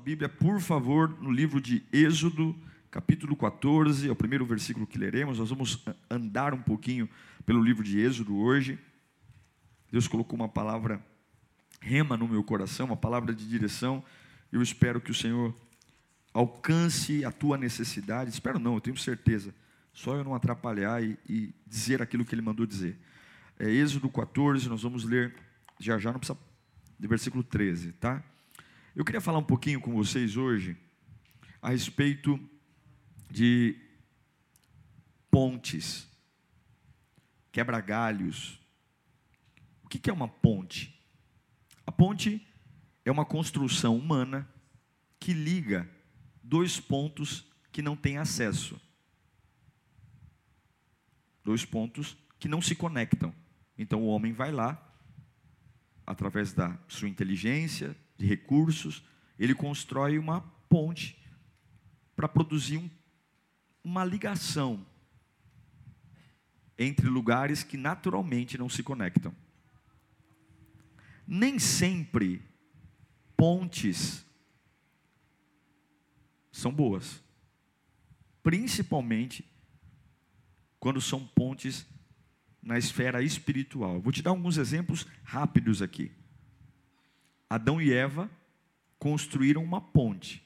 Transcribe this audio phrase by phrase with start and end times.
[0.00, 2.56] Sua Bíblia, por favor, no livro de Êxodo,
[2.90, 5.38] capítulo 14, é o primeiro versículo que leremos.
[5.38, 7.06] Nós vamos andar um pouquinho
[7.44, 8.78] pelo livro de Êxodo hoje.
[9.92, 11.04] Deus colocou uma palavra
[11.82, 14.02] rema no meu coração, uma palavra de direção.
[14.50, 15.54] Eu espero que o Senhor
[16.32, 18.30] alcance a tua necessidade.
[18.30, 19.54] Espero não, eu tenho certeza.
[19.92, 22.98] Só eu não atrapalhar e, e dizer aquilo que ele mandou dizer.
[23.58, 25.34] É Êxodo 14, nós vamos ler
[25.78, 26.38] já já, não precisa,
[26.98, 28.24] de versículo 13, tá?
[28.94, 30.76] Eu queria falar um pouquinho com vocês hoje
[31.62, 32.40] a respeito
[33.30, 33.76] de
[35.30, 36.08] pontes,
[37.52, 38.60] quebra-galhos.
[39.84, 41.00] O que é uma ponte?
[41.86, 42.44] A ponte
[43.04, 44.48] é uma construção humana
[45.20, 45.88] que liga
[46.42, 48.80] dois pontos que não têm acesso.
[51.44, 53.32] Dois pontos que não se conectam.
[53.78, 54.84] Então o homem vai lá,
[56.04, 59.02] através da sua inteligência, de recursos,
[59.38, 61.18] ele constrói uma ponte
[62.14, 62.90] para produzir um,
[63.82, 64.86] uma ligação
[66.78, 69.34] entre lugares que naturalmente não se conectam
[71.30, 72.42] nem sempre
[73.36, 74.26] pontes
[76.50, 77.22] são boas.
[78.42, 79.48] Principalmente
[80.80, 81.86] quando são pontes
[82.60, 84.00] na esfera espiritual.
[84.00, 86.10] Vou te dar alguns exemplos rápidos aqui.
[87.50, 88.30] Adão e Eva
[88.96, 90.40] construíram uma ponte.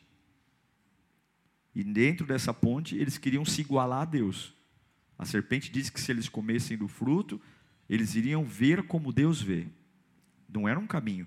[1.74, 4.54] E dentro dessa ponte, eles queriam se igualar a Deus.
[5.18, 7.38] A serpente disse que se eles comessem do fruto,
[7.90, 9.66] eles iriam ver como Deus vê.
[10.48, 11.26] Não era um caminho.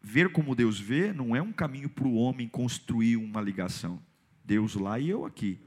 [0.00, 4.00] Ver como Deus vê não é um caminho para o homem construir uma ligação.
[4.44, 5.58] Deus lá e eu aqui.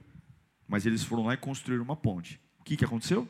[0.66, 2.40] Mas eles foram lá e construíram uma ponte.
[2.59, 3.28] O que, que aconteceu?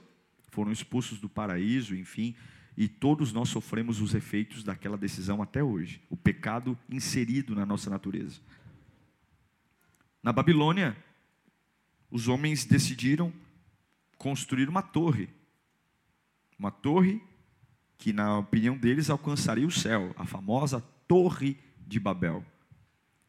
[0.51, 2.35] Foram expulsos do paraíso, enfim,
[2.76, 6.02] e todos nós sofremos os efeitos daquela decisão até hoje.
[6.09, 8.40] O pecado inserido na nossa natureza.
[10.24, 10.96] Na Babilônia,
[12.09, 13.34] os homens decidiram
[14.18, 15.30] construir uma torre.
[16.58, 17.22] Uma torre
[17.98, 22.46] que, na opinião deles, alcançaria o céu, a famosa Torre de Babel.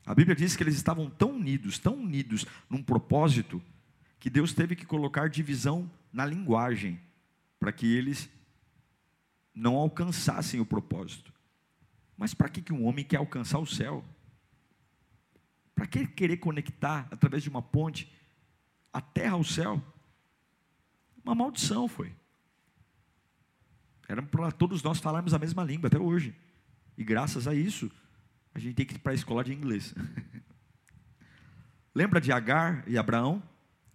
[0.05, 3.63] A Bíblia diz que eles estavam tão unidos, tão unidos num propósito,
[4.19, 7.01] que Deus teve que colocar divisão na linguagem,
[7.59, 8.29] para que eles
[9.55, 11.33] não alcançassem o propósito.
[12.17, 14.05] Mas para que um homem quer alcançar o céu?
[15.75, 18.11] Para que querer conectar através de uma ponte
[18.93, 19.83] a terra ao céu?
[21.25, 22.15] Uma maldição foi.
[24.09, 26.37] Era para todos nós falarmos a mesma língua até hoje.
[26.97, 27.91] E graças a isso,
[28.55, 29.95] a gente tem que ir para a escola de inglês.
[31.95, 33.43] Lembra de Agar e Abraão?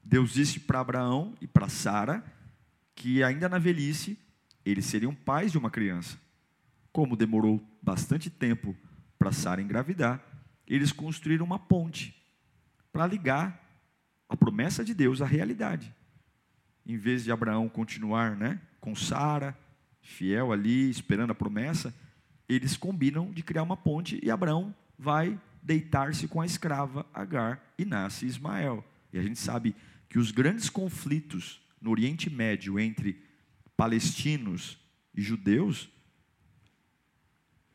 [0.04, 2.24] Deus disse para Abraão e para Sara
[2.96, 4.18] que ainda na velhice
[4.70, 6.18] eles seriam pais de uma criança.
[6.92, 8.76] Como demorou bastante tempo
[9.18, 10.24] para Sara engravidar,
[10.68, 12.16] eles construíram uma ponte
[12.92, 13.64] para ligar
[14.28, 15.94] a promessa de Deus à realidade.
[16.86, 19.58] Em vez de Abraão continuar, né, com Sara,
[20.02, 21.94] fiel ali, esperando a promessa,
[22.48, 27.86] eles combinam de criar uma ponte e Abraão vai deitar-se com a escrava Agar e
[27.86, 28.84] nasce Ismael.
[29.12, 29.76] E a gente sabe
[30.10, 33.22] que os grandes conflitos no Oriente Médio entre
[33.78, 34.78] palestinos
[35.14, 35.88] e judeus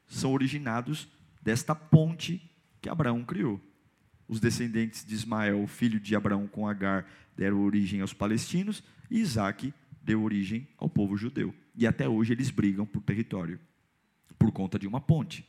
[0.06, 1.08] são originados
[1.40, 3.60] desta ponte que Abraão criou.
[4.28, 9.72] Os descendentes de Ismael, filho de Abraão com Agar, deram origem aos palestinos e Isaac
[10.02, 11.54] deu origem ao povo judeu.
[11.74, 13.60] E até hoje eles brigam por território,
[14.38, 15.46] por conta de uma ponte.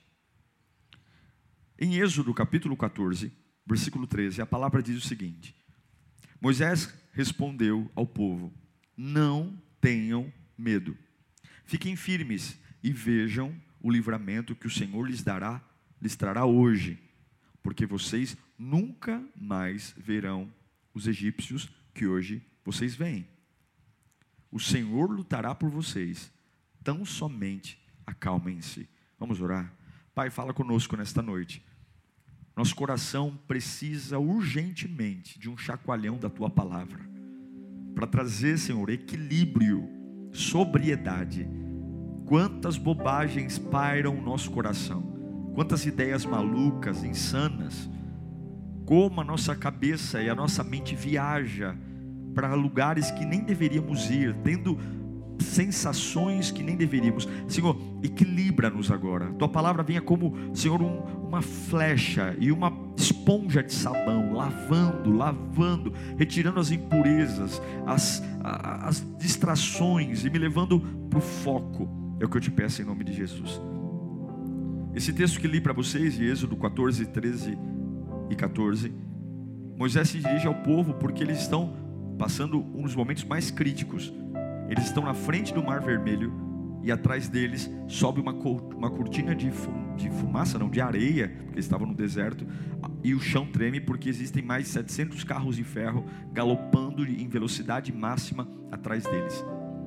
[1.79, 3.31] Em Êxodo capítulo 14,
[3.65, 5.55] versículo 13, a palavra diz o seguinte:
[6.39, 8.53] Moisés respondeu ao povo:
[8.95, 10.97] Não tenham medo,
[11.65, 15.61] fiquem firmes e vejam o livramento que o Senhor lhes dará,
[16.01, 16.99] lhes trará hoje,
[17.61, 20.51] porque vocês nunca mais verão
[20.93, 23.27] os egípcios que hoje vocês veem.
[24.51, 26.31] O Senhor lutará por vocês.
[26.83, 28.87] Tão somente acalmem-se.
[29.17, 29.73] Vamos orar?
[30.13, 31.65] Pai, fala conosco nesta noite.
[32.55, 36.99] Nosso coração precisa urgentemente de um chacoalhão da tua palavra,
[37.95, 39.89] para trazer, Senhor, equilíbrio,
[40.33, 41.47] sobriedade.
[42.25, 45.01] Quantas bobagens pairam o nosso coração,
[45.53, 47.89] quantas ideias malucas, insanas,
[48.85, 51.77] como a nossa cabeça e a nossa mente viaja
[52.33, 54.77] para lugares que nem deveríamos ir, tendo
[55.39, 57.27] sensações que nem deveríamos.
[57.47, 59.27] Senhor, equilibra-nos agora.
[59.33, 65.93] Tua palavra venha como, Senhor, um, uma flecha e uma esponja de sabão, lavando, lavando,
[66.17, 71.89] retirando as impurezas, as, as distrações e me levando para o foco.
[72.19, 73.61] É o que eu te peço em nome de Jesus.
[74.95, 77.57] Esse texto que li para vocês, de Êxodo 14, 13
[78.29, 78.93] e 14,
[79.75, 81.73] Moisés se dirige ao povo porque eles estão
[82.17, 84.13] passando um dos momentos mais críticos.
[84.73, 86.33] Eles estão na frente do Mar Vermelho
[86.81, 89.51] e atrás deles sobe uma, uma cortina de,
[89.95, 92.43] de fumaça, não, de areia, porque eles estavam no deserto,
[93.03, 97.93] e o chão treme porque existem mais de 700 carros de ferro galopando em velocidade
[97.93, 99.45] máxima atrás deles.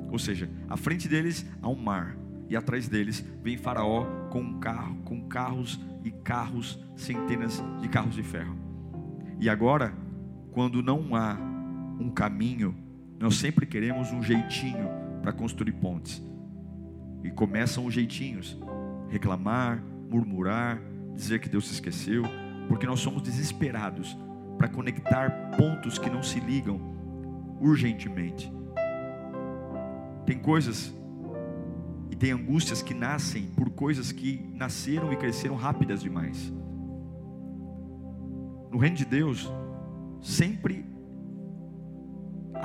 [0.09, 2.17] Ou seja, à frente deles há um mar
[2.49, 8.15] e atrás deles vem Faraó com um carro, com carros e carros, centenas de carros
[8.15, 8.57] de ferro.
[9.41, 9.93] E agora,
[10.53, 11.37] quando não há
[11.99, 12.86] um caminho,
[13.19, 14.89] nós sempre queremos um jeitinho
[15.23, 16.23] para construir pontes.
[17.25, 18.57] E começam os jeitinhos:
[19.09, 20.81] reclamar, murmurar,
[21.15, 22.23] dizer que Deus se esqueceu,
[22.69, 24.17] porque nós somos desesperados
[24.57, 26.81] para conectar pontos que não se ligam
[27.61, 28.53] urgentemente.
[30.25, 30.95] Tem coisas
[32.11, 36.53] e tem angústias que nascem por coisas que nasceram e cresceram rápidas demais.
[38.71, 39.51] No reino de Deus,
[40.21, 40.86] sempre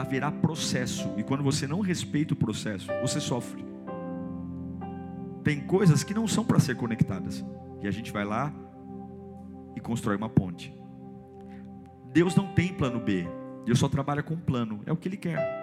[0.01, 3.63] haverá processo, e quando você não respeita o processo, você sofre.
[5.43, 7.43] Tem coisas que não são para ser conectadas,
[7.81, 8.53] e a gente vai lá
[9.75, 10.73] e constrói uma ponte.
[12.13, 13.25] Deus não tem plano B,
[13.65, 15.59] Deus só trabalha com plano, é o que Ele quer.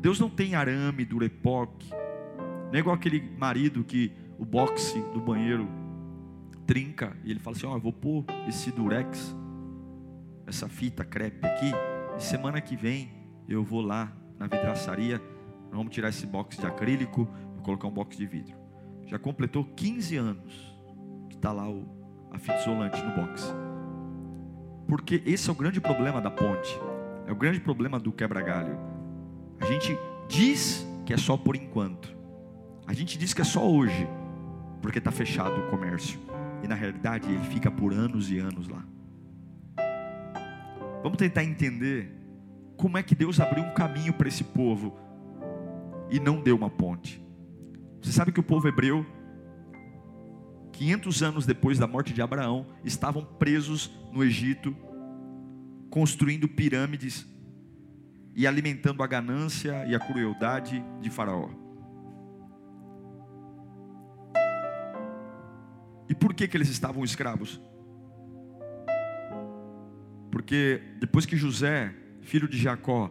[0.00, 5.68] Deus não tem arame, durepoque, não é igual aquele marido que o boxe do banheiro
[6.66, 9.34] trinca e ele fala assim: Ó, oh, vou pôr esse durex,
[10.46, 11.70] essa fita crepe aqui,
[12.18, 13.10] semana que vem
[13.48, 15.20] eu vou lá na vidraçaria,
[15.70, 17.28] vamos tirar esse box de acrílico
[17.58, 18.56] e colocar um box de vidro.
[19.06, 20.74] Já completou 15 anos
[21.28, 21.86] que está lá o,
[22.32, 23.54] a fita isolante no box.
[24.88, 26.78] Porque esse é o grande problema da ponte,
[27.26, 28.78] é o grande problema do quebra-galho.
[29.60, 29.96] A gente
[30.28, 32.14] diz que é só por enquanto.
[32.86, 34.06] A gente diz que é só hoje,
[34.82, 36.18] porque está fechado o comércio.
[36.62, 38.84] E na realidade ele fica por anos e anos lá.
[41.04, 42.10] Vamos tentar entender
[42.78, 44.98] como é que Deus abriu um caminho para esse povo
[46.10, 47.22] e não deu uma ponte.
[48.00, 49.04] Você sabe que o povo hebreu,
[50.72, 54.74] 500 anos depois da morte de Abraão, estavam presos no Egito,
[55.90, 57.26] construindo pirâmides
[58.34, 61.50] e alimentando a ganância e a crueldade de Faraó.
[66.08, 67.60] E por que, que eles estavam escravos?
[70.34, 73.08] Porque depois que José, filho de Jacó,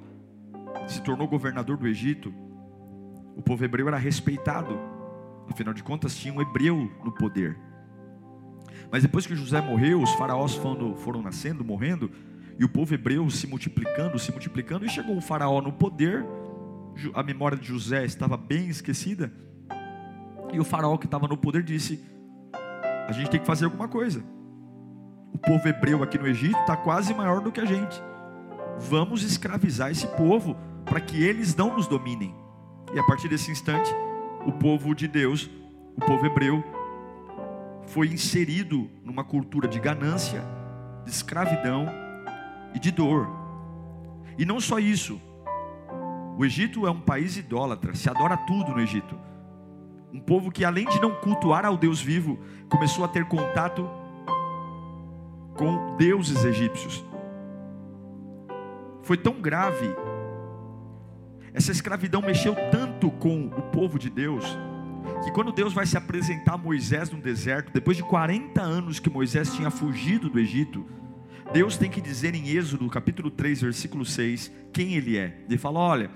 [0.89, 2.33] se tornou governador do Egito,
[3.37, 4.77] o povo hebreu era respeitado,
[5.49, 7.57] afinal de contas tinha um hebreu no poder.
[8.91, 12.11] Mas depois que José morreu, os faraós foram, foram nascendo, morrendo,
[12.59, 16.25] e o povo hebreu se multiplicando, se multiplicando, e chegou um faraó no poder,
[17.13, 19.31] a memória de José estava bem esquecida,
[20.51, 22.03] e o faraó que estava no poder disse:
[23.07, 24.21] a gente tem que fazer alguma coisa.
[25.33, 28.01] O povo hebreu aqui no Egito está quase maior do que a gente.
[28.77, 30.55] Vamos escravizar esse povo
[30.85, 32.35] para que eles não nos dominem.
[32.93, 33.93] E a partir desse instante,
[34.45, 35.49] o povo de Deus,
[35.95, 36.63] o povo hebreu,
[37.87, 40.43] foi inserido numa cultura de ganância,
[41.03, 41.87] de escravidão
[42.73, 43.27] e de dor.
[44.37, 45.19] E não só isso.
[46.37, 49.15] O Egito é um país idólatra, se adora tudo no Egito.
[50.11, 53.89] Um povo que, além de não cultuar ao Deus vivo, começou a ter contato
[55.55, 57.03] com deuses egípcios.
[59.01, 59.93] Foi tão grave,
[61.53, 64.45] essa escravidão mexeu tanto com o povo de Deus,
[65.23, 69.09] que quando Deus vai se apresentar a Moisés no deserto, depois de 40 anos que
[69.09, 70.85] Moisés tinha fugido do Egito,
[71.51, 75.43] Deus tem que dizer em Êxodo, capítulo 3, versículo 6, quem ele é.
[75.47, 76.09] Ele fala: olha,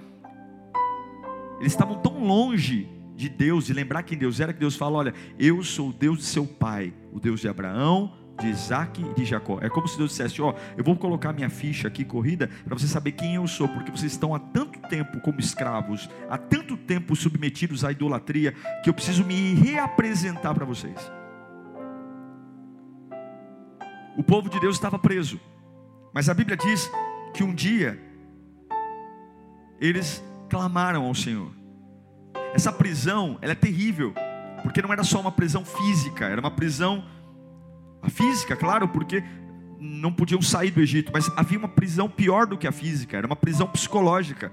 [1.60, 5.14] eles estavam tão longe de Deus, de lembrar quem Deus era, que Deus fala: olha,
[5.38, 9.26] eu sou o Deus de seu pai, o Deus de Abraão, de Isaac e de
[9.26, 9.60] Jacó.
[9.62, 12.88] É como se Deus dissesse: Ó, eu vou colocar minha ficha aqui corrida para você
[12.88, 17.16] saber quem eu sou, porque vocês estão há tanto tempo como escravos, há tanto tempo
[17.16, 18.54] submetidos à idolatria,
[18.84, 21.12] que eu preciso me reapresentar para vocês.
[24.16, 25.40] O povo de Deus estava preso,
[26.14, 26.90] mas a Bíblia diz
[27.34, 28.00] que um dia
[29.80, 31.52] eles clamaram ao Senhor.
[32.54, 34.14] Essa prisão, ela é terrível,
[34.64, 37.06] porque não era só uma prisão física, era uma prisão
[38.02, 39.24] a física, claro, porque
[39.80, 43.28] não podiam sair do Egito, mas havia uma prisão pior do que a física, era
[43.28, 44.52] uma prisão psicológica.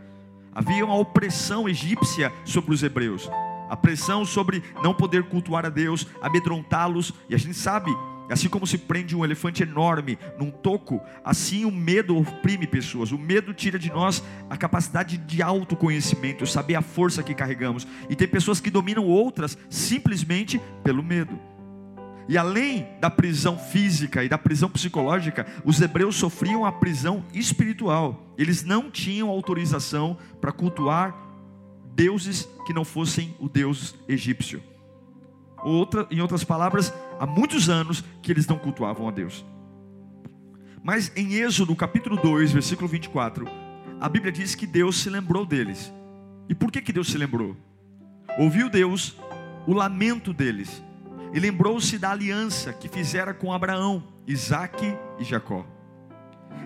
[0.54, 3.28] Havia uma opressão egípcia sobre os hebreus,
[3.68, 7.90] a pressão sobre não poder cultuar a Deus, amedrontá-los, e a gente sabe
[8.28, 13.12] Assim como se prende um elefante enorme num toco, assim o medo oprime pessoas.
[13.12, 17.86] O medo tira de nós a capacidade de autoconhecimento, saber a força que carregamos.
[18.08, 21.38] E tem pessoas que dominam outras simplesmente pelo medo.
[22.28, 28.32] E além da prisão física e da prisão psicológica, os hebreus sofriam a prisão espiritual.
[28.38, 31.14] Eles não tinham autorização para cultuar
[31.94, 34.62] deuses que não fossem o deus egípcio.
[35.62, 39.44] Outra, em outras palavras, há muitos anos que eles não cultuavam a Deus.
[40.82, 43.46] Mas em Êxodo capítulo 2, versículo 24,
[44.00, 45.92] a Bíblia diz que Deus se lembrou deles.
[46.48, 47.56] E por que, que Deus se lembrou?
[48.38, 49.16] Ouviu Deus
[49.66, 50.82] o lamento deles.
[51.34, 55.66] E lembrou-se da aliança que fizera com Abraão, Isaque e Jacó.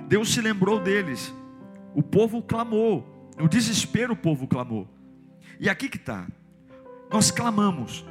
[0.06, 1.34] Deus se lembrou deles.
[1.94, 3.32] O povo clamou.
[3.38, 4.86] No desespero o povo clamou.
[5.58, 6.26] E aqui que está.
[7.10, 8.04] Nós clamamos.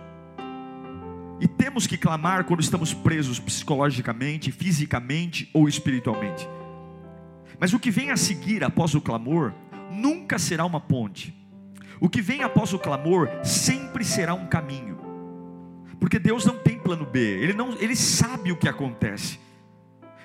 [1.39, 6.49] E temos que clamar quando estamos presos psicologicamente, fisicamente ou espiritualmente.
[7.59, 9.53] Mas o que vem a seguir após o clamor
[9.91, 11.35] nunca será uma ponte.
[11.99, 14.96] O que vem após o clamor sempre será um caminho.
[15.99, 19.39] Porque Deus não tem plano B, ele não, ele sabe o que acontece.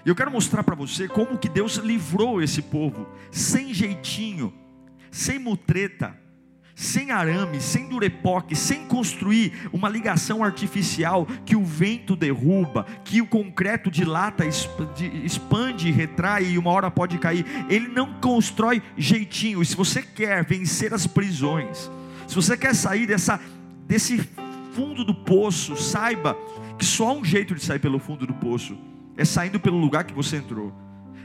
[0.05, 4.53] E eu quero mostrar para você como que Deus livrou esse povo sem jeitinho,
[5.11, 6.19] sem mutreta,
[6.75, 13.27] sem arame, sem durepoque, sem construir uma ligação artificial que o vento derruba, que o
[13.27, 17.47] concreto dilata, expande, retrai e uma hora pode cair.
[17.69, 19.63] Ele não constrói jeitinho.
[19.63, 21.91] E se você quer vencer as prisões,
[22.27, 23.39] se você quer sair dessa,
[23.87, 24.19] desse
[24.75, 26.37] fundo do poço, saiba
[26.79, 28.77] que só há um jeito de sair pelo fundo do poço
[29.17, 30.73] é saindo pelo lugar que você entrou.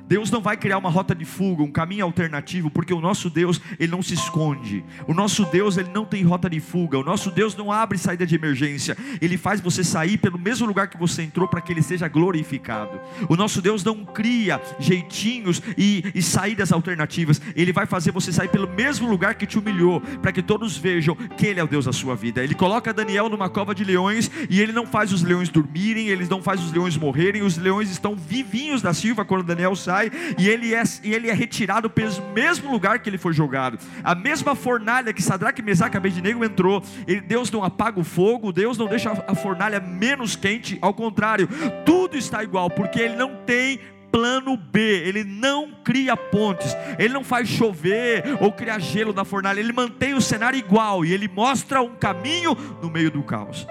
[0.07, 3.59] Deus não vai criar uma rota de fuga, um caminho alternativo, porque o nosso Deus,
[3.77, 4.83] ele não se esconde.
[5.05, 6.97] O nosso Deus, ele não tem rota de fuga.
[6.97, 8.97] O nosso Deus não abre saída de emergência.
[9.21, 12.99] Ele faz você sair pelo mesmo lugar que você entrou para que ele seja glorificado.
[13.27, 17.41] O nosso Deus não cria jeitinhos e, e saídas alternativas.
[17.55, 21.15] Ele vai fazer você sair pelo mesmo lugar que te humilhou, para que todos vejam
[21.15, 22.41] que ele é o Deus da sua vida.
[22.41, 26.25] Ele coloca Daniel numa cova de leões e ele não faz os leões dormirem, ele
[26.29, 27.41] não faz os leões morrerem.
[27.41, 31.29] Os leões estão vivinhos da silva quando Daniel sai sai e ele é, e ele
[31.29, 33.79] é retirado pelo mesmo lugar que ele foi jogado.
[34.03, 36.83] A mesma fornalha que Sadraque, Mesaque e Abednego entrou.
[37.07, 41.47] Ele, Deus não apaga o fogo, Deus não deixa a fornalha menos quente, ao contrário,
[41.85, 43.79] tudo está igual, porque ele não tem
[44.11, 49.59] plano B, ele não cria pontes, ele não faz chover ou criar gelo na fornalha,
[49.59, 53.67] ele mantém o cenário igual e ele mostra um caminho no meio do caos.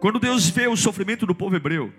[0.00, 1.92] Quando Deus vê o sofrimento do povo hebreu,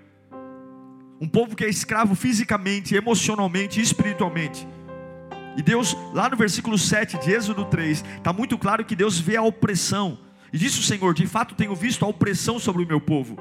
[1.19, 4.67] um povo que é escravo fisicamente, emocionalmente e espiritualmente.
[5.57, 9.35] E Deus, lá no versículo 7 de Êxodo 3, está muito claro que Deus vê
[9.35, 10.19] a opressão.
[10.53, 13.37] E disse o Senhor: De fato tenho visto a opressão sobre o meu povo,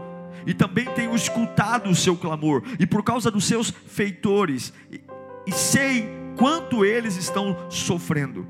[0.47, 5.01] e também tenho escutado o seu clamor, e por causa dos seus feitores, e,
[5.47, 8.47] e sei quanto eles estão sofrendo.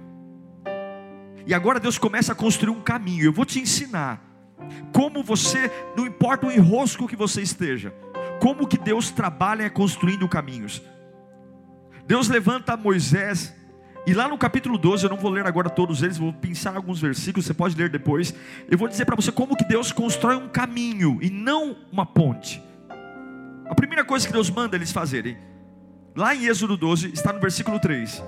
[1.47, 3.25] E agora Deus começa a construir um caminho.
[3.25, 4.23] Eu vou te ensinar
[4.93, 7.95] como você, não importa o enrosco que você esteja,
[8.41, 10.83] como que Deus trabalha construindo caminhos.
[12.07, 13.55] Deus levanta Moisés,
[14.07, 16.99] e lá no capítulo 12, eu não vou ler agora todos eles, vou pensar alguns
[16.99, 18.35] versículos, você pode ler depois.
[18.71, 22.63] Eu vou dizer para você como que Deus constrói um caminho e não uma ponte.
[23.69, 25.37] A primeira coisa que Deus manda eles fazerem,
[26.17, 28.25] lá em Êxodo 12, está no versículo 3.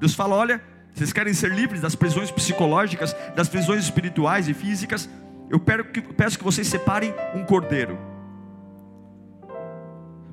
[0.00, 0.62] Deus fala: Olha,
[0.94, 5.10] vocês querem ser livres das prisões psicológicas, das prisões espirituais e físicas?
[5.50, 8.07] Eu peço que vocês separem um cordeiro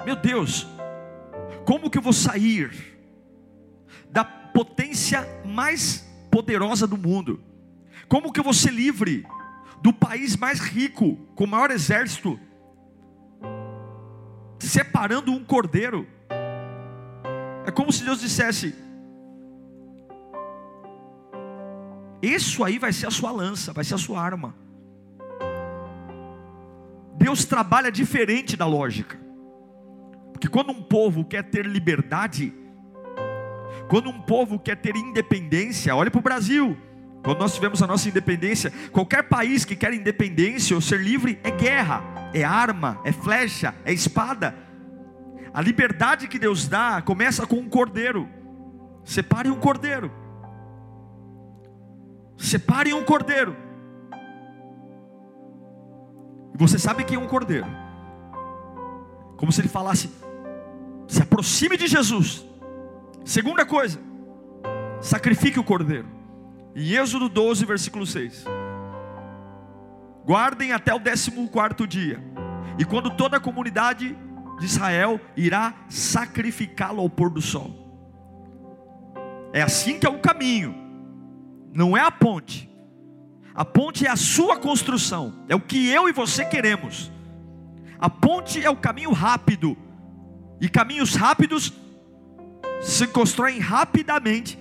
[0.05, 0.67] meu Deus,
[1.65, 2.71] como que eu vou sair
[4.11, 7.43] da potência mais poderosa do mundo?
[8.07, 9.25] Como que eu vou ser livre
[9.81, 12.39] do país mais rico, com o maior exército,
[14.59, 16.07] separando um cordeiro?
[17.65, 18.75] É como se Deus dissesse:
[22.21, 24.55] Isso aí vai ser a sua lança, vai ser a sua arma.
[27.17, 29.24] Deus trabalha diferente da lógica.
[30.35, 32.53] Porque quando um povo quer ter liberdade,
[33.87, 36.77] quando um povo quer ter independência, olha para o Brasil.
[37.23, 41.49] Quando nós tivemos a nossa independência, qualquer país que quer independência ou ser livre é
[41.51, 44.53] guerra, é arma, é flecha, é espada.
[45.53, 48.27] A liberdade que Deus dá começa com um cordeiro.
[49.05, 50.11] Separe um cordeiro.
[52.37, 53.55] Separe um cordeiro.
[56.53, 57.85] E você sabe que é um cordeiro.
[59.37, 60.24] Como se ele falasse:
[61.07, 62.45] se aproxime de Jesus.
[63.23, 63.99] Segunda coisa,
[65.01, 66.07] sacrifique o cordeiro.
[66.75, 68.45] Em Êxodo 12, versículo 6.
[70.25, 72.21] Guardem até o décimo quarto dia.
[72.77, 74.17] E quando toda a comunidade
[74.59, 77.85] de Israel irá sacrificá-lo ao pôr do sol.
[79.53, 80.75] É assim que é o caminho,
[81.73, 82.69] não é a ponte.
[83.53, 87.09] A ponte é a sua construção, é o que eu e você queremos.
[87.97, 89.77] A ponte é o caminho rápido,
[90.59, 91.73] e caminhos rápidos
[92.81, 94.59] se constroem rapidamente,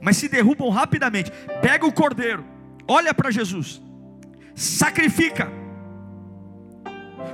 [0.00, 1.30] mas se derrubam rapidamente.
[1.60, 2.44] Pega o cordeiro,
[2.86, 3.80] olha para Jesus,
[4.54, 5.50] sacrifica.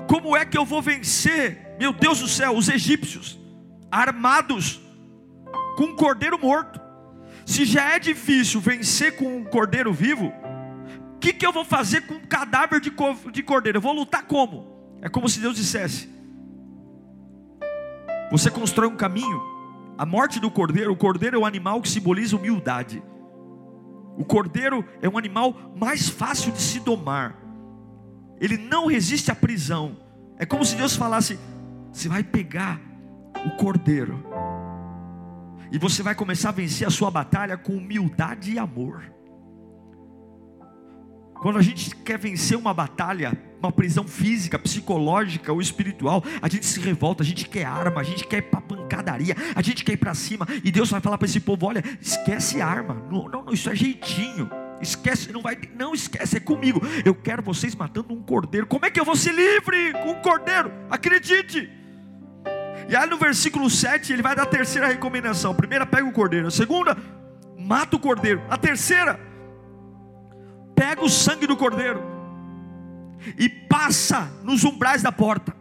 [0.06, 3.38] Como é que eu vou vencer, meu Deus do céu, os egípcios,
[3.90, 4.80] armados
[5.76, 6.80] com um cordeiro morto?
[7.44, 10.32] Se já é difícil vencer com um cordeiro vivo,
[11.14, 12.92] o que, que eu vou fazer com um cadáver de,
[13.32, 13.78] de cordeiro?
[13.78, 14.98] Eu vou lutar como?
[15.00, 16.08] É como se Deus dissesse:
[18.30, 19.40] Você constrói um caminho.
[19.96, 23.02] A morte do cordeiro, o cordeiro é o animal que simboliza humildade.
[24.16, 27.36] O cordeiro é um animal mais fácil de se domar.
[28.40, 29.96] Ele não resiste à prisão.
[30.36, 31.38] É como se Deus falasse:
[31.92, 32.80] Você vai pegar
[33.46, 34.22] o cordeiro
[35.70, 39.02] e você vai começar a vencer a sua batalha com humildade e amor.
[41.34, 46.64] Quando a gente quer vencer uma batalha, uma prisão física, psicológica ou espiritual, a gente
[46.64, 49.92] se revolta, a gente quer arma, a gente quer ir para pancadaria, a gente quer
[49.92, 53.52] ir para cima, e Deus vai falar para esse povo: olha, esquece arma, não, não,
[53.52, 54.48] isso é jeitinho,
[54.80, 56.80] esquece, não vai, não esquece, é comigo.
[57.04, 58.66] Eu quero vocês matando um cordeiro.
[58.66, 60.70] Como é que eu vou ser livre com um cordeiro?
[60.90, 61.70] Acredite.
[62.88, 65.50] E aí no versículo 7 ele vai dar a terceira recomendação.
[65.50, 66.46] A primeira, pega o cordeiro.
[66.46, 66.96] A segunda,
[67.58, 68.40] mata o cordeiro.
[68.48, 69.20] A terceira,
[70.74, 72.17] pega o sangue do cordeiro
[73.38, 75.54] e passa nos umbrais da porta.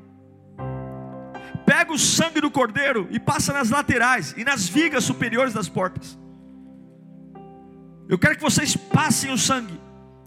[1.65, 6.17] Pega o sangue do cordeiro e passa nas laterais e nas vigas superiores das portas.
[8.07, 9.79] Eu quero que vocês passem o sangue.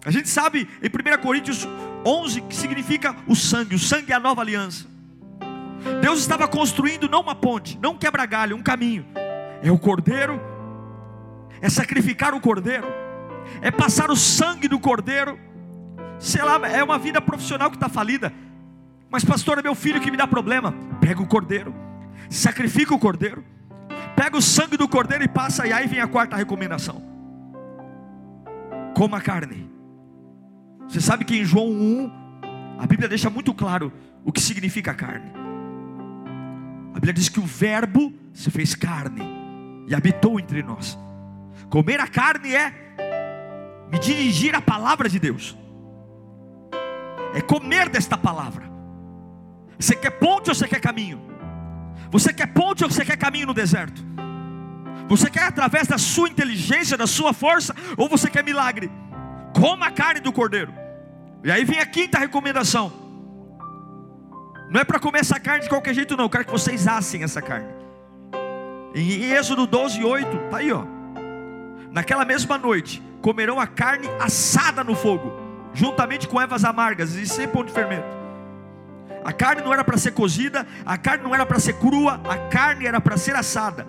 [0.05, 1.67] A gente sabe em 1 Coríntios
[2.05, 3.75] 11 que significa o sangue.
[3.75, 4.87] O sangue é a nova aliança.
[6.03, 9.07] Deus estava construindo não uma ponte, não um quebra-galho, um caminho.
[9.63, 10.41] É o cordeiro,
[11.61, 12.87] é sacrificar o cordeiro,
[13.63, 15.39] é passar o sangue do cordeiro.
[16.21, 18.31] Sei lá, é uma vida profissional que está falida.
[19.11, 20.75] Mas, pastor, é meu filho que me dá problema.
[21.01, 21.75] Pega o cordeiro,
[22.29, 23.43] sacrifica o cordeiro,
[24.15, 25.67] pega o sangue do cordeiro e passa.
[25.67, 27.03] E aí vem a quarta recomendação:
[28.95, 29.69] coma carne.
[30.87, 32.13] Você sabe que em João 1,
[32.79, 33.91] a Bíblia deixa muito claro
[34.23, 35.33] o que significa carne.
[36.91, 39.23] A Bíblia diz que o Verbo se fez carne
[39.89, 40.99] e habitou entre nós.
[41.71, 42.75] Comer a carne é
[43.91, 45.57] me dirigir à palavra de Deus,
[47.35, 48.71] é comer desta palavra.
[49.79, 51.21] Você quer ponte ou você quer caminho?
[52.11, 54.05] Você quer ponte ou você quer caminho no deserto?
[55.09, 58.91] Você quer através da sua inteligência, da sua força, ou você quer milagre?
[59.55, 60.73] Coma a carne do cordeiro.
[61.43, 63.01] E aí vem a quinta recomendação
[64.71, 66.27] não é para comer essa carne de qualquer jeito, não.
[66.27, 67.67] Eu quero que vocês assem essa carne.
[68.95, 70.85] Em Êxodo 12, 8, está aí, ó.
[71.91, 75.33] Naquela mesma noite, comerão a carne assada no fogo,
[75.73, 78.21] juntamente com ervas amargas e sem pão de fermento.
[79.25, 82.37] A carne não era para ser cozida, a carne não era para ser crua, a
[82.49, 83.87] carne era para ser assada,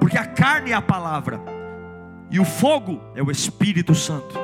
[0.00, 1.40] porque a carne é a palavra,
[2.30, 4.38] e o fogo é o Espírito Santo.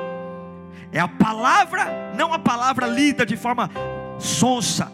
[0.91, 3.69] É a palavra, não a palavra lida de forma
[4.17, 4.91] sonsa,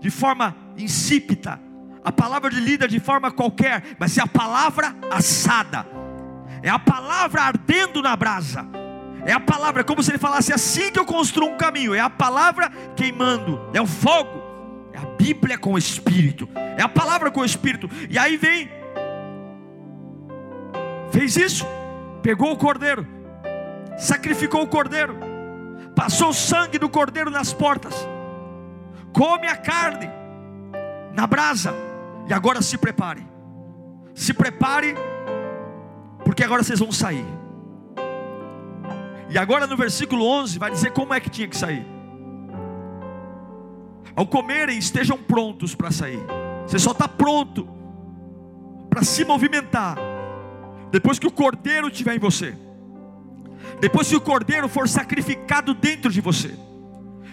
[0.00, 1.60] de forma insípida,
[2.04, 5.86] a palavra de lida de forma qualquer, mas é a palavra assada,
[6.62, 8.66] é a palavra ardendo na brasa,
[9.26, 12.10] é a palavra, como se ele falasse assim que eu construo um caminho, é a
[12.10, 14.42] palavra queimando, é o fogo,
[14.92, 18.70] é a Bíblia com o Espírito, é a palavra com o Espírito, e aí vem,
[21.10, 21.66] fez isso,
[22.22, 23.06] pegou o cordeiro,
[23.96, 25.16] sacrificou o cordeiro,
[25.96, 27.94] passou o sangue do cordeiro nas portas,
[29.12, 30.10] come a carne
[31.14, 31.74] na brasa,
[32.28, 33.26] e agora se prepare.
[34.14, 34.94] Se prepare,
[36.24, 37.26] porque agora vocês vão sair.
[39.34, 41.84] E agora no versículo 11 vai dizer como é que tinha que sair.
[44.14, 46.24] Ao comerem, estejam prontos para sair.
[46.64, 47.68] Você só está pronto
[48.88, 49.98] para se movimentar
[50.92, 52.54] depois que o cordeiro estiver em você.
[53.80, 56.54] Depois que o cordeiro for sacrificado dentro de você.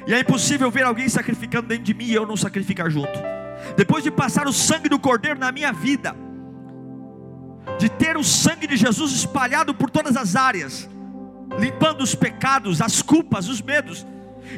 [0.08, 3.20] E é impossível ver alguém sacrificando dentro de mim e eu não sacrificar junto.
[3.78, 6.16] Depois de passar o sangue do Cordeiro na minha vida,
[7.78, 10.90] de ter o sangue de Jesus espalhado por todas as áreas,
[11.60, 14.06] limpando os pecados, as culpas, os medos,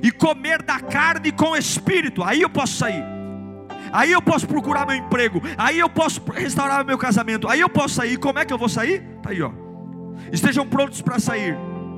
[0.02, 3.04] e comer da carne com o espírito, aí eu posso sair.
[3.92, 5.40] Aí eu posso procurar meu emprego.
[5.56, 7.48] Aí eu posso restaurar meu casamento.
[7.48, 8.18] Aí eu posso sair.
[8.18, 9.04] Como é que eu vou sair?
[9.22, 9.52] Tá aí, ó.
[10.32, 11.56] Estejam prontos para sair.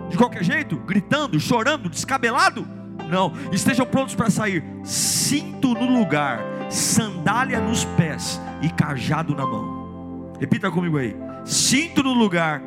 [0.10, 2.68] De qualquer jeito, gritando, chorando, descabelado?
[3.10, 3.32] Não.
[3.50, 4.62] Estejam prontos para sair.
[4.84, 10.34] Cinto no lugar, sandália nos pés e cajado na mão.
[10.38, 11.16] Repita comigo aí.
[11.46, 12.62] Cinto no lugar,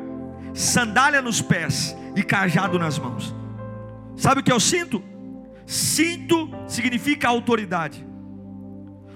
[0.54, 3.32] sandália nos pés e cajado nas mãos.
[4.16, 5.00] Sabe o que é o cinto?
[5.64, 8.04] Cinto significa autoridade.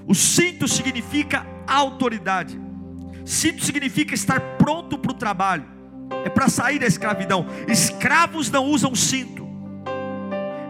[0.06, 2.60] O cinto significa autoridade.
[3.24, 5.64] Cinto significa estar pronto para o trabalho.
[6.24, 7.44] É para sair da escravidão.
[7.66, 9.48] Escravos não usam cinto.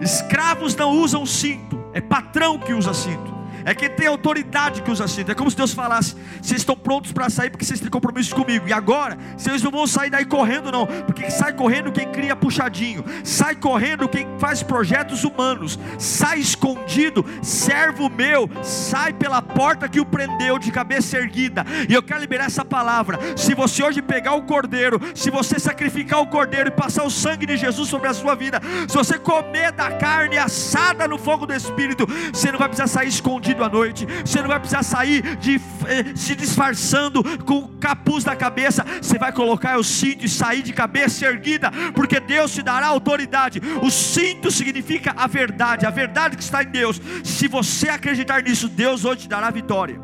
[0.01, 1.85] Escravos não usam cinto.
[1.92, 3.42] É patrão que usa cinto.
[3.64, 5.31] É quem tem autoridade que usa cinto.
[5.31, 8.68] É como se Deus falasse: vocês estão prontos para sair porque vocês têm compromisso comigo.
[8.68, 10.87] E agora, vocês não vão sair daí correndo, não.
[10.87, 13.05] Porque sai correndo quem cria puxadinho.
[13.25, 15.79] Sai correndo quem faz projetos humanos.
[15.98, 18.48] Sai escondido, servo meu.
[18.62, 21.64] Sai pela porta que o prendeu de cabeça erguida.
[21.88, 23.18] E eu quero liberar essa palavra.
[23.37, 27.46] Se você hoje pegar o cordeiro, se você sacrificar o cordeiro e passar o sangue
[27.46, 31.55] de Jesus sobre a sua vida, se você comer da carne assada no fogo do
[31.55, 35.57] Espírito, você não vai precisar sair escondido à noite, você não vai precisar sair de,
[35.87, 40.62] eh, se disfarçando com o capuz da cabeça, você vai colocar o cinto e sair
[40.62, 43.61] de cabeça erguida, porque Deus te dará autoridade.
[43.83, 47.01] O cinto significa a verdade, a verdade que está em Deus.
[47.25, 50.01] Se você acreditar nisso, Deus hoje te dará vitória.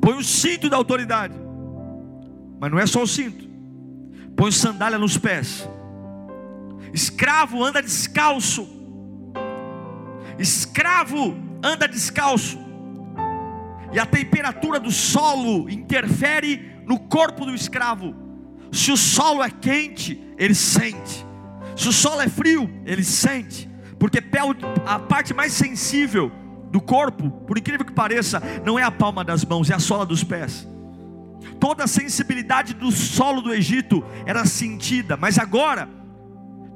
[0.00, 1.34] Põe o cinto da autoridade,
[2.60, 3.48] mas não é só o cinto,
[4.36, 5.68] põe sandália nos pés.
[6.92, 8.68] Escravo anda descalço.
[10.38, 12.58] Escravo anda descalço,
[13.92, 18.14] e a temperatura do solo interfere no corpo do escravo.
[18.70, 21.26] Se o solo é quente, ele sente,
[21.74, 23.68] se o solo é frio, ele sente,
[23.98, 24.22] porque
[24.86, 26.30] a parte mais sensível
[26.70, 30.04] do corpo, por incrível que pareça, não é a palma das mãos, é a sola
[30.04, 30.68] dos pés.
[31.58, 35.88] Toda a sensibilidade do solo do Egito era sentida, mas agora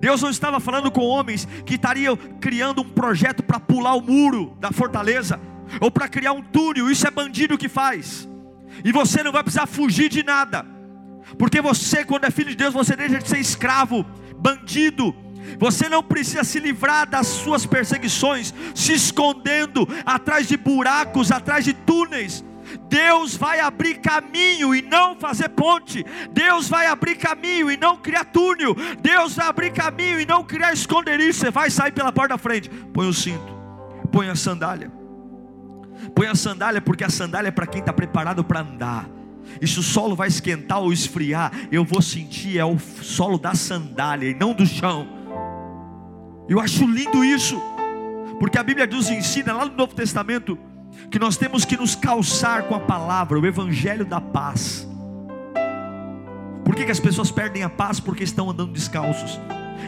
[0.02, 4.56] Deus não estava falando com homens que estariam criando um projeto para pular o muro
[4.58, 5.40] da fortaleza,
[5.80, 8.28] ou para criar um túnel, isso é bandido que faz,
[8.84, 10.66] e você não vai precisar fugir de nada,
[11.38, 14.04] porque você, quando é filho de Deus, você deixa de ser escravo,
[14.36, 15.14] bandido,
[15.56, 21.74] você não precisa se livrar das suas perseguições, se escondendo atrás de buracos, atrás de
[21.74, 22.44] túneis.
[22.88, 26.04] Deus vai abrir caminho e não fazer ponte.
[26.32, 28.74] Deus vai abrir caminho e não criar túnel.
[29.00, 31.38] Deus vai abrir caminho e não criar esconderijo.
[31.38, 32.68] Você vai sair pela porta da frente.
[32.68, 33.52] Põe o cinto,
[34.10, 34.90] põe a sandália.
[36.14, 39.08] Põe a sandália, porque a sandália é para quem está preparado para andar.
[39.60, 43.54] E se o solo vai esquentar ou esfriar, eu vou sentir é o solo da
[43.54, 45.06] sandália e não do chão.
[46.48, 47.60] Eu acho lindo isso,
[48.38, 50.58] porque a Bíblia nos ensina lá no Novo Testamento
[51.10, 54.86] que nós temos que nos calçar com a palavra, o evangelho da paz.
[56.64, 58.00] Por que, que as pessoas perdem a paz?
[58.00, 59.38] Porque estão andando descalços.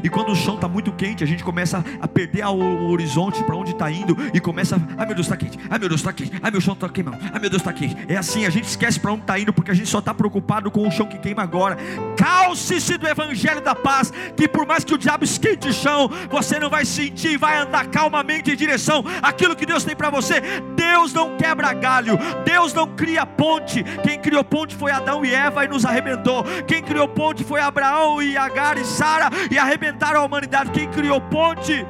[0.02, 3.57] E quando o chão está muito quente, a gente começa a perder o horizonte para
[3.57, 6.33] onde está indo e começa, ai meu Deus está quente, ai meu Deus está quente,
[6.42, 7.96] ai meu chão está queimando, ai meu Deus está quente.
[8.09, 10.70] É assim, a gente esquece para onde está indo porque a gente só está preocupado
[10.70, 11.76] com o chão que queima agora.
[12.16, 16.59] Calce-se do evangelho da paz, que por mais que o diabo esquente o chão, você
[16.59, 20.40] não vai sentir, vai andar calmamente em direção àquilo que Deus tem para você.
[20.76, 23.83] Deus não quebra galho, Deus não cria ponte.
[24.02, 26.44] Quem criou ponte foi Adão e Eva e nos arrebentou.
[26.66, 30.70] Quem criou ponte foi Abraão e Agar e Sara e arrebentou alimentaram a humanidade.
[30.70, 31.87] Quem criou ponte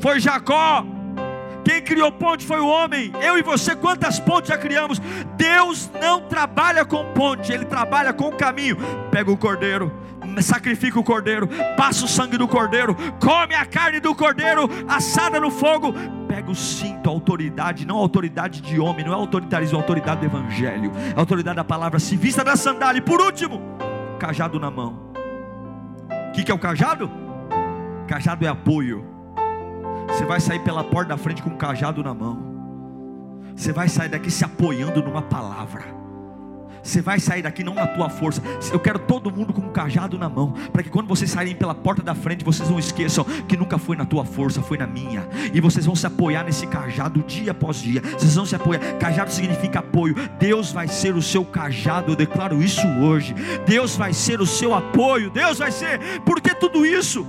[0.00, 0.84] foi Jacó.
[1.64, 3.12] Quem criou ponte foi o homem.
[3.20, 5.00] Eu e você, quantas pontes já criamos?
[5.36, 8.76] Deus não trabalha com ponte, Ele trabalha com caminho.
[9.10, 9.92] Pega o cordeiro,
[10.40, 15.50] sacrifica o cordeiro, passa o sangue do cordeiro, come a carne do cordeiro assada no
[15.50, 15.92] fogo.
[16.28, 19.82] Pega o cinto, a autoridade, não a autoridade de homem, não é autoritarismo, é a
[19.82, 21.98] autoridade do evangelho, a autoridade da palavra.
[21.98, 23.60] Se vista da sandália, e por último,
[24.20, 25.05] cajado na mão
[26.36, 27.10] que, que é o cajado?
[28.06, 29.06] Cajado é apoio.
[30.08, 32.38] Você vai sair pela porta da frente com um cajado na mão.
[33.56, 35.95] Você vai sair daqui se apoiando numa palavra.
[36.86, 38.40] Você vai sair daqui não na tua força.
[38.72, 41.74] Eu quero todo mundo com um cajado na mão, para que quando vocês saírem pela
[41.74, 45.28] porta da frente, vocês não esqueçam que nunca foi na tua força, foi na minha.
[45.52, 48.00] E vocês vão se apoiar nesse cajado dia após dia.
[48.00, 48.80] Vocês vão se apoiar.
[48.98, 50.14] Cajado significa apoio.
[50.38, 52.12] Deus vai ser o seu cajado.
[52.12, 53.34] Eu declaro isso hoje.
[53.66, 55.30] Deus vai ser o seu apoio.
[55.30, 56.20] Deus vai ser.
[56.20, 57.26] Por que tudo isso?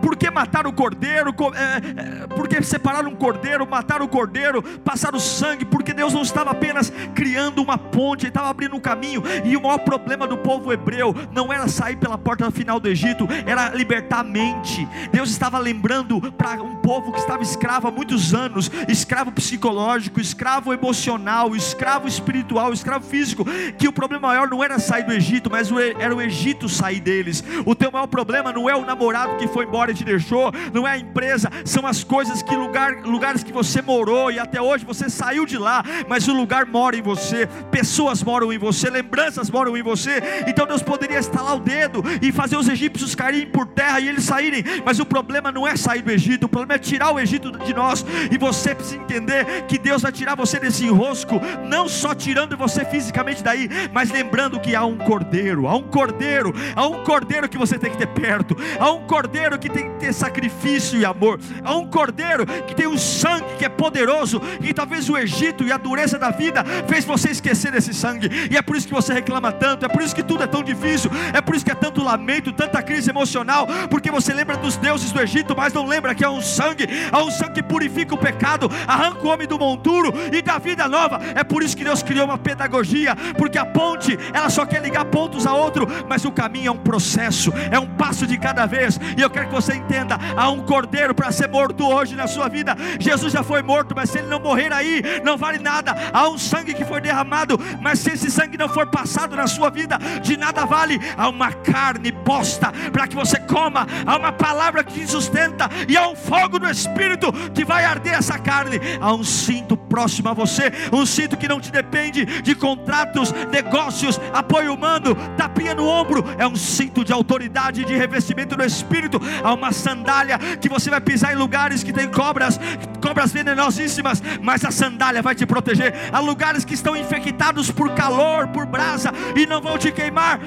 [0.00, 1.34] Por que matar o cordeiro?
[1.54, 5.64] É, é, por que separar um cordeiro, matar o cordeiro, passar o sangue?
[5.64, 9.22] Porque Deus não estava apenas criando uma ponte, Ele estava abrindo um caminho.
[9.44, 13.26] E o maior problema do povo hebreu não era sair pela porta final do Egito,
[13.46, 14.86] era libertar a mente.
[15.10, 20.72] Deus estava lembrando para um povo que estava escravo há muitos anos escravo psicológico, escravo
[20.72, 23.44] emocional, escravo espiritual, escravo físico
[23.78, 27.42] que o problema maior não era sair do Egito, mas era o Egito sair deles.
[27.64, 30.92] O teu maior problema não é o namorado que foi embora te deixou, não é
[30.92, 35.08] a empresa, são as coisas que lugar, lugares que você morou e até hoje você
[35.08, 39.76] saiu de lá, mas o lugar mora em você, pessoas moram em você, lembranças moram
[39.76, 40.22] em você.
[40.46, 44.24] Então Deus poderia estalar o dedo e fazer os egípcios caírem por terra e eles
[44.24, 47.50] saírem, mas o problema não é sair do Egito, o problema é tirar o Egito
[47.52, 48.04] de nós.
[48.30, 52.84] E você precisa entender que Deus vai tirar você desse enrosco, não só tirando você
[52.84, 57.58] fisicamente daí, mas lembrando que há um cordeiro, há um cordeiro, há um cordeiro que
[57.58, 61.38] você tem que ter perto, há um cordeiro que tem que ter sacrifício e amor,
[61.62, 65.70] há um cordeiro que tem um sangue que é poderoso, e talvez o Egito e
[65.70, 69.12] a dureza da vida fez você esquecer desse sangue, e é por isso que você
[69.12, 71.74] reclama tanto, é por isso que tudo é tão difícil, é por isso que é
[71.74, 76.14] tanto lamento, tanta crise emocional, porque você lembra dos deuses do Egito, mas não lembra
[76.14, 79.58] que há um sangue, há um sangue que purifica o pecado, arranca o homem do
[79.58, 81.20] monturo e dá vida nova.
[81.34, 85.04] É por isso que Deus criou uma pedagogia, porque a ponte, ela só quer ligar
[85.06, 88.98] pontos a outro, mas o caminho é um processo, é um passo de cada vez.
[89.16, 92.48] E eu quero que você entenda: há um cordeiro para ser morto hoje na sua
[92.48, 92.76] vida.
[92.98, 95.94] Jesus já foi morto, mas se ele não morrer aí, não vale nada.
[96.12, 99.70] Há um sangue que foi derramado, mas se esse sangue não for passado na sua
[99.70, 101.00] vida, de nada vale.
[101.16, 105.96] Há uma carne posta para que você coma, há uma palavra que te sustenta, e
[105.96, 108.80] há um fogo no espírito que vai arder essa carne.
[109.00, 114.20] Há um cinto próximo a você, um cinto que não te depende de contratos, negócios,
[114.32, 119.20] apoio humano, tapinha no ombro, é um cinto de autoridade, de revestimento no espírito.
[119.42, 122.58] Há uma sandália que você vai pisar em lugares que tem cobras,
[123.02, 125.94] cobras venenosíssimas, mas a sandália vai te proteger.
[126.12, 130.40] Há lugares que estão infectados por calor, por brasa e não vão te queimar,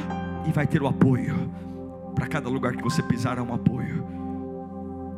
[0.48, 1.50] e vai ter o apoio.
[2.16, 4.06] Para cada lugar que você pisar há um apoio.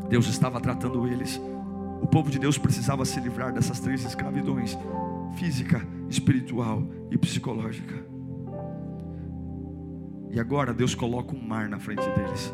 [0.08, 1.42] Deus estava tratando eles
[2.02, 4.76] o povo de Deus precisava se livrar dessas três escravidões:
[5.36, 7.94] física, espiritual e psicológica.
[10.32, 12.52] E agora Deus coloca um mar na frente deles.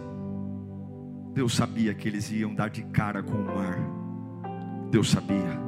[1.38, 3.78] Deus sabia que eles iam dar de cara com o mar.
[4.90, 5.62] Deus sabia.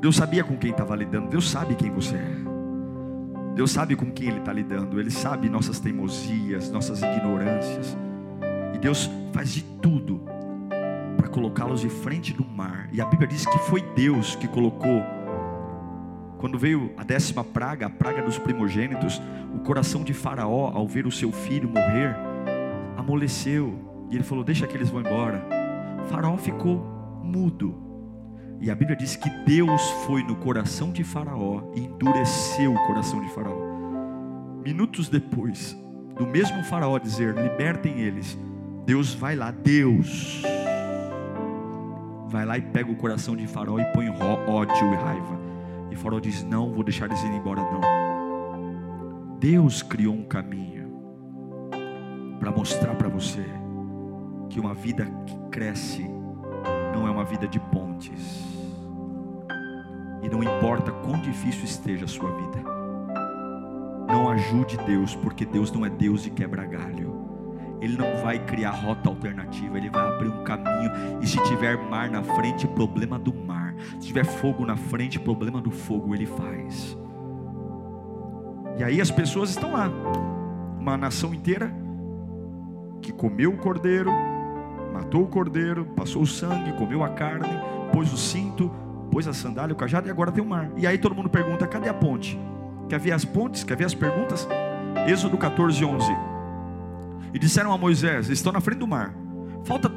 [0.00, 1.28] Deus sabia com quem estava lidando.
[1.28, 2.36] Deus sabe quem você é.
[3.56, 5.00] Deus sabe com quem Ele está lidando.
[5.00, 7.98] Ele sabe nossas teimosias, nossas ignorâncias.
[8.76, 10.22] E Deus faz de tudo
[11.16, 12.88] para colocá-los de frente do mar.
[12.92, 15.02] E a Bíblia diz que foi Deus que colocou.
[16.38, 19.20] Quando veio a décima praga, a praga dos primogênitos,
[19.52, 22.14] o coração de Faraó, ao ver o seu filho morrer,
[22.96, 23.95] amoleceu.
[24.10, 25.44] E ele falou: Deixa que eles vão embora.
[26.08, 27.82] Faraó ficou mudo.
[28.60, 33.20] E a Bíblia diz que Deus foi no coração de Faraó e endureceu o coração
[33.20, 33.58] de Faraó.
[34.64, 35.76] Minutos depois,
[36.16, 38.38] do mesmo Faraó dizer: Libertem eles,
[38.86, 40.42] Deus vai lá, Deus
[42.28, 45.38] vai lá e pega o coração de Faraó e põe ódio e raiva.
[45.90, 47.80] E Faraó diz: Não, vou deixar eles ir embora, não.
[49.38, 50.86] Deus criou um caminho
[52.40, 53.44] para mostrar para você
[54.48, 56.08] que uma vida que cresce
[56.92, 58.44] não é uma vida de pontes.
[60.22, 62.58] E não importa quão difícil esteja a sua vida.
[64.08, 67.26] Não ajude Deus, porque Deus não é Deus de quebra galho.
[67.80, 70.90] Ele não vai criar rota alternativa, ele vai abrir um caminho.
[71.20, 73.74] E se tiver mar na frente, problema do mar.
[74.00, 76.96] Se tiver fogo na frente, problema do fogo, ele faz.
[78.78, 79.90] E aí as pessoas estão lá,
[80.78, 81.72] uma nação inteira
[83.00, 84.10] que comeu o cordeiro,
[84.96, 87.48] matou o cordeiro, passou o sangue, comeu a carne,
[87.92, 88.70] pôs o cinto,
[89.10, 90.70] pôs a sandália, o cajado e agora tem o mar.
[90.76, 92.38] E aí todo mundo pergunta: cadê a ponte?
[92.88, 93.64] Quer ver as pontes?
[93.64, 94.48] Quer ver as perguntas?
[95.06, 96.36] Êxodo 14, 11
[97.36, 99.14] e disseram a Moisés: Estão na frente do mar.
[99.62, 99.92] Falta,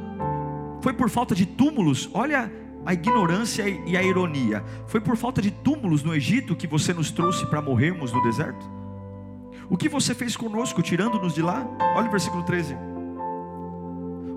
[0.81, 2.09] foi por falta de túmulos.
[2.13, 2.51] Olha
[2.85, 4.61] a ignorância e a ironia.
[4.87, 8.69] Foi por falta de túmulos no Egito que você nos trouxe para morrermos no deserto?
[9.69, 11.65] O que você fez conosco, tirando-nos de lá?
[11.95, 12.75] Olha o versículo 13.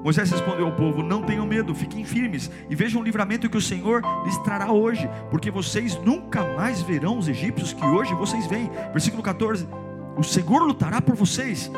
[0.02, 3.60] Moisés respondeu ao povo: Não tenham medo, fiquem firmes e vejam o livramento que o
[3.60, 8.70] Senhor lhes trará hoje, porque vocês nunca mais verão os egípcios que hoje vocês veem.
[8.92, 9.68] Versículo 14:
[10.16, 11.70] O Senhor lutará por vocês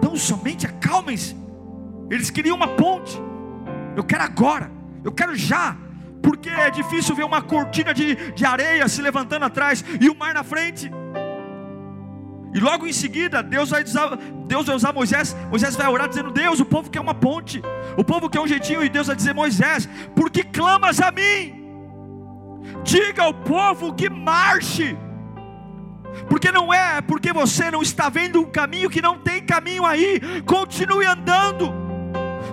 [0.00, 1.36] tão somente acalmem-se.
[2.10, 3.20] Eles queriam uma ponte.
[3.96, 4.70] Eu quero agora,
[5.04, 5.76] eu quero já,
[6.22, 10.34] porque é difícil ver uma cortina de, de areia se levantando atrás e o mar
[10.34, 10.90] na frente.
[12.52, 15.36] E logo em seguida, Deus vai, usar, Deus vai usar Moisés.
[15.48, 17.62] Moisés vai orar dizendo: Deus, o povo quer uma ponte.
[17.96, 18.82] O povo quer um jeitinho.
[18.82, 21.60] E Deus vai dizer: Moisés, por que clamas a mim?
[22.82, 24.96] Diga ao povo que marche.
[26.28, 30.20] Porque não é porque você não está vendo um caminho que não tem caminho aí.
[30.44, 31.89] Continue andando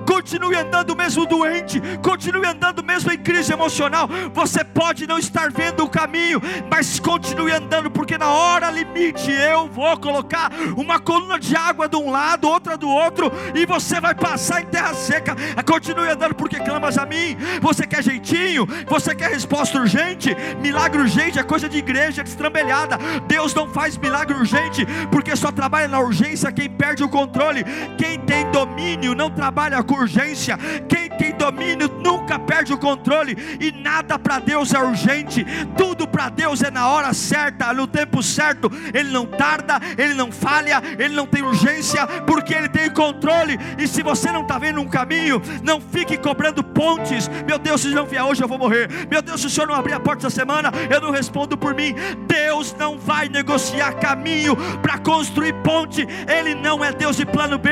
[0.07, 4.07] continue andando mesmo doente, continue andando mesmo em crise emocional.
[4.33, 6.41] Você pode não estar vendo o caminho,
[6.71, 11.97] mas continue andando, porque na hora limite eu vou colocar uma coluna de água de
[11.97, 15.35] um lado, outra do outro, e você vai passar em terra seca.
[15.65, 17.35] Continue andando, porque clamas a mim.
[17.61, 22.97] Você quer jeitinho, você quer resposta urgente, milagre urgente é coisa de igreja destrambelhada.
[23.27, 27.65] Deus não faz milagre urgente, porque só trabalha na urgência quem perde o controle.
[27.97, 30.57] Quem tem domínio não trabalha com urgência.
[30.87, 33.37] Quem tem domínio nunca perde o controle.
[33.59, 35.45] E nada para Deus é urgente.
[35.77, 38.71] Tudo para Deus é na hora certa, no tempo certo.
[38.93, 43.57] Ele não tarda, ele não falha, ele não tem urgência, porque ele tem controle.
[43.77, 47.29] E se você não está vendo um caminho, não fique cobrando pontes.
[47.45, 48.89] Meu Deus, se não vier hoje eu vou morrer.
[49.09, 51.73] Meu Deus, se o Senhor não abrir a porta essa semana, eu não respondo por
[51.73, 51.95] mim.
[52.27, 56.05] Deus não vai negociar caminho para construir ponte.
[56.27, 57.69] Ele não é Deus de plano B.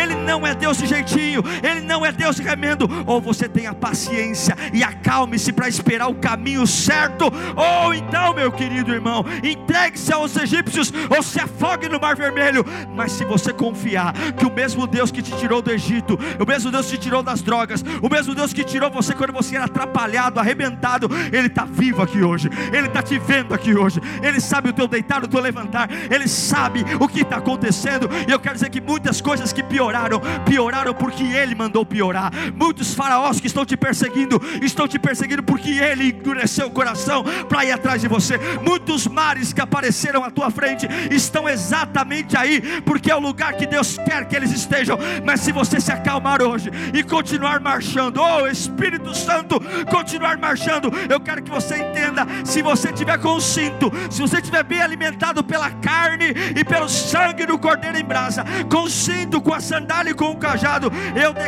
[0.00, 1.42] Ele não é Deus de jeitinho.
[1.68, 2.88] Ele não é Deus de remendo.
[3.06, 7.24] Ou você tenha paciência e acalme-se para esperar o caminho certo.
[7.56, 12.64] Ou então, meu querido irmão, entregue-se aos egípcios ou se afogue no mar vermelho.
[12.94, 16.70] Mas se você confiar que o mesmo Deus que te tirou do Egito, o mesmo
[16.70, 19.66] Deus que te tirou das drogas, o mesmo Deus que tirou você quando você era
[19.66, 22.48] atrapalhado, arrebentado, Ele está vivo aqui hoje.
[22.72, 24.00] Ele está te vendo aqui hoje.
[24.22, 25.88] Ele sabe o teu deitar, o teu levantar.
[26.10, 28.08] Ele sabe o que está acontecendo.
[28.26, 32.32] E eu quero dizer que muitas coisas que pioraram, pioraram porque Ele mandou piorar.
[32.54, 37.64] Muitos faraós que estão te perseguindo, estão te perseguindo porque ele endureceu o coração para
[37.64, 38.38] ir atrás de você.
[38.62, 43.66] Muitos mares que apareceram à tua frente estão exatamente aí, porque é o lugar que
[43.66, 44.96] Deus quer que eles estejam.
[45.24, 51.18] Mas se você se acalmar hoje e continuar marchando, oh Espírito Santo, continuar marchando, eu
[51.18, 55.42] quero que você entenda: se você tiver com o cinto, se você estiver bem alimentado
[55.42, 60.12] pela carne e pelo sangue do cordeiro em brasa, com o cinto, com a sandália
[60.12, 61.47] e com o cajado, eu declaro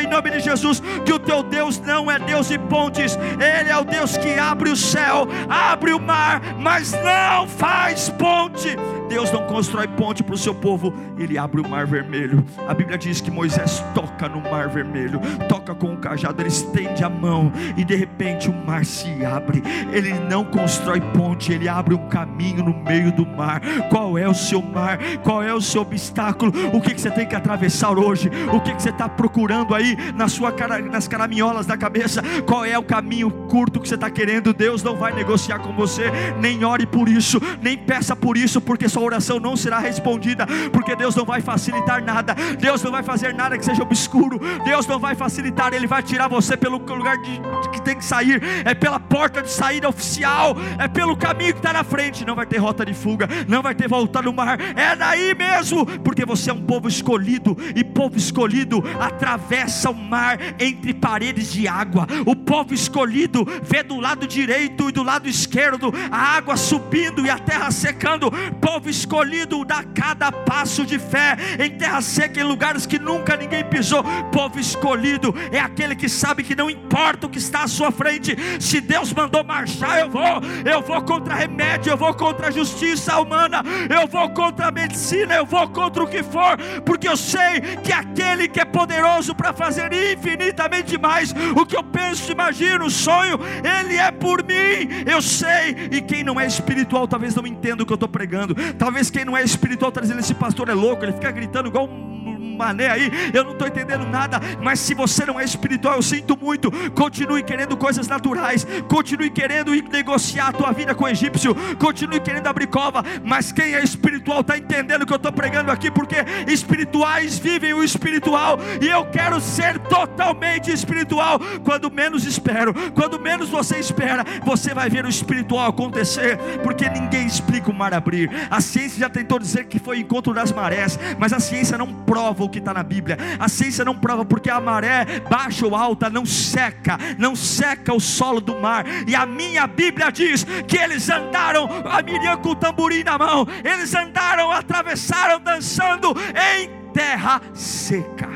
[0.00, 3.76] em nome de Jesus que o teu Deus não é Deus de pontes, Ele é
[3.76, 8.76] o Deus que abre o céu, abre o mar, mas não faz ponte.
[9.10, 12.44] Deus não constrói ponte para o seu povo, Ele abre o mar vermelho.
[12.68, 17.02] A Bíblia diz que Moisés toca no mar vermelho, toca com o cajado, ele estende
[17.02, 19.64] a mão e de repente o mar se abre.
[19.92, 23.60] Ele não constrói ponte, ele abre um caminho no meio do mar.
[23.88, 24.98] Qual é o seu mar?
[25.24, 26.52] Qual é o seu obstáculo?
[26.72, 28.30] O que, que você tem que atravessar hoje?
[28.52, 32.22] O que, que você está procurando aí na sua cara, nas caraminholas da cabeça?
[32.46, 34.54] Qual é o caminho curto que você está querendo?
[34.54, 38.88] Deus não vai negociar com você, nem ore por isso, nem peça por isso, porque
[39.00, 43.32] sua oração não será respondida, porque Deus não vai facilitar nada, Deus não vai fazer
[43.32, 47.38] nada que seja obscuro, Deus não vai facilitar, Ele vai tirar você pelo lugar de,
[47.62, 51.60] de que tem que sair, é pela porta de saída oficial, é pelo caminho que
[51.60, 54.58] está na frente, não vai ter rota de fuga, não vai ter volta no mar,
[54.60, 60.38] é daí mesmo, porque você é um povo escolhido, e povo escolhido atravessa o mar
[60.58, 65.90] entre paredes de água, o povo escolhido vê do lado direito e do lado esquerdo
[66.10, 71.70] a água subindo e a terra secando, povo escolhido dá cada passo de fé em
[71.70, 74.04] terra seca, em lugares que nunca ninguém pisou.
[74.32, 78.36] Povo escolhido é aquele que sabe que não importa o que está à sua frente,
[78.60, 83.18] se Deus mandou marchar, eu vou, eu vou contra remédio, eu vou contra a justiça
[83.20, 87.60] humana, eu vou contra a medicina, eu vou contra o que for, porque eu sei
[87.82, 93.38] que aquele que é poderoso para fazer infinitamente mais o que eu penso, imagino, sonho,
[93.64, 97.86] ele é por mim, eu sei, e quem não é espiritual talvez não entenda o
[97.86, 98.54] que eu estou pregando.
[98.80, 101.86] Talvez quem não é espiritual está dizendo: esse pastor é louco, ele fica gritando igual
[101.86, 104.40] um mané aí, eu não estou entendendo nada.
[104.62, 106.70] Mas se você não é espiritual, eu sinto muito.
[106.92, 112.46] Continue querendo coisas naturais, continue querendo negociar a tua vida com o egípcio, continue querendo
[112.46, 113.04] abrir cova.
[113.24, 117.72] Mas quem é espiritual está entendendo o que eu estou pregando aqui, porque espirituais vivem
[117.72, 121.40] o espiritual, e eu quero ser totalmente espiritual.
[121.64, 127.26] Quando menos espero, quando menos você espera, você vai ver o espiritual acontecer, porque ninguém
[127.26, 128.30] explica o mar abrir.
[128.50, 132.44] A ciência já tentou dizer que foi encontro das marés, mas a ciência não prova
[132.44, 133.16] o que está na Bíblia.
[133.38, 138.00] A ciência não prova porque a maré baixa ou alta não seca, não seca o
[138.00, 138.84] solo do mar.
[139.06, 143.46] E a minha Bíblia diz que eles andaram, a Miriam com o tamborim na mão,
[143.64, 146.14] eles andaram, atravessaram dançando
[146.58, 148.28] em terra seca.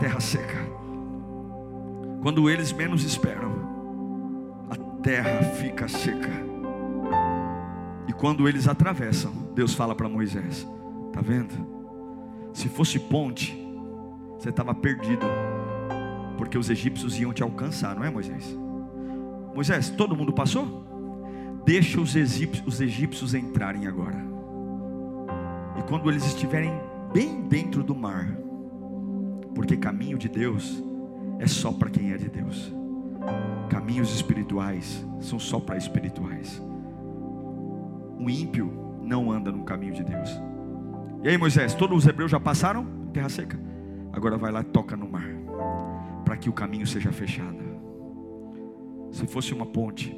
[0.00, 0.66] Terra seca.
[2.22, 3.54] Quando eles menos esperam,
[4.68, 6.44] a terra fica seca.
[8.08, 10.66] E quando eles atravessam, Deus fala para Moisés:
[11.12, 11.75] Tá vendo?
[12.56, 13.54] Se fosse ponte,
[14.38, 15.26] você estava perdido,
[16.38, 18.58] porque os egípcios iam te alcançar, não é, Moisés?
[19.54, 20.82] Moisés, todo mundo passou?
[21.66, 24.16] Deixa os egípcios, os egípcios entrarem agora.
[25.78, 26.72] E quando eles estiverem
[27.12, 28.26] bem dentro do mar,
[29.54, 30.82] porque caminho de Deus
[31.38, 32.72] é só para quem é de Deus.
[33.68, 36.58] Caminhos espirituais são só para espirituais.
[38.18, 40.30] O ímpio não anda no caminho de Deus.
[41.26, 42.86] E aí, Moisés, todos os hebreus já passaram?
[43.12, 43.58] Terra seca.
[44.12, 45.26] Agora vai lá e toca no mar,
[46.24, 47.58] para que o caminho seja fechado.
[49.10, 50.16] Se fosse uma ponte,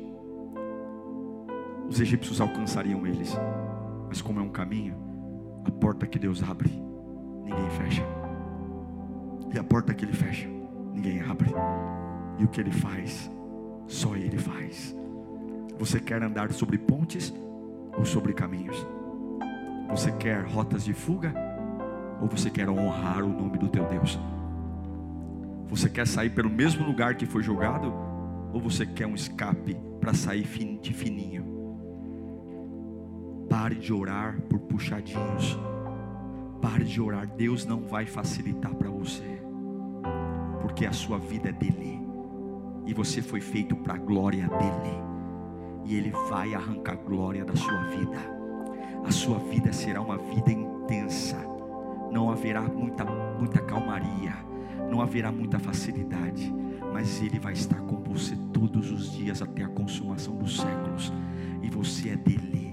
[1.88, 3.34] os egípcios alcançariam eles.
[4.06, 4.94] Mas como é um caminho,
[5.64, 6.70] a porta que Deus abre,
[7.42, 8.04] ninguém fecha.
[9.54, 10.46] E a porta que Ele fecha,
[10.92, 11.48] ninguém abre.
[12.38, 13.30] E o que Ele faz,
[13.86, 14.94] só Ele faz.
[15.78, 17.32] Você quer andar sobre pontes
[17.96, 18.86] ou sobre caminhos?
[19.90, 21.34] Você quer rotas de fuga
[22.20, 24.18] ou você quer honrar o nome do teu Deus?
[25.68, 27.92] Você quer sair pelo mesmo lugar que foi jogado
[28.52, 30.46] ou você quer um escape para sair
[30.80, 31.44] de fininho?
[33.48, 35.58] Pare de orar por puxadinhos.
[36.60, 37.26] Pare de orar.
[37.26, 39.40] Deus não vai facilitar para você,
[40.60, 42.08] porque a sua vida é dele
[42.88, 44.96] e você foi feito para a glória dele,
[45.84, 48.37] e ele vai arrancar glória da sua vida.
[49.04, 51.36] A sua vida será uma vida intensa,
[52.10, 54.34] não haverá muita, muita calmaria,
[54.90, 56.54] não haverá muita facilidade,
[56.92, 61.12] mas ele vai estar com você todos os dias até a consumação dos séculos,
[61.62, 62.67] e você é dele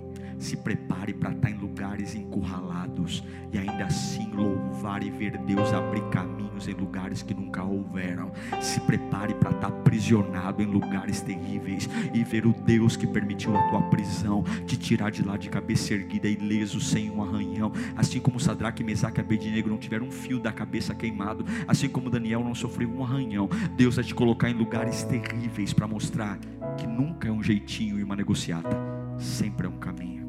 [0.45, 6.03] se prepare para estar em lugares encurralados e ainda assim louvar e ver Deus abrir
[6.09, 8.31] caminhos em lugares que nunca houveram.
[8.61, 13.69] Se prepare para estar aprisionado em lugares terríveis e ver o Deus que permitiu a
[13.69, 17.71] tua prisão te tirar de lá de cabeça erguida, ileso, sem um arranhão.
[17.95, 22.09] Assim como Sadraque, Mesaque e Abednego não tiveram um fio da cabeça queimado, assim como
[22.09, 23.49] Daniel não sofreu um arranhão.
[23.75, 26.37] Deus vai te colocar em lugares terríveis para mostrar
[26.77, 28.77] que nunca é um jeitinho e uma negociata,
[29.17, 30.24] sempre é um caminho.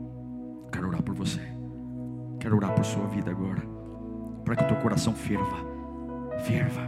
[0.76, 1.40] Quero orar por você.
[2.38, 3.62] Quero orar por sua vida agora.
[4.44, 5.56] Para que o teu coração ferva.
[6.44, 6.82] Ferva.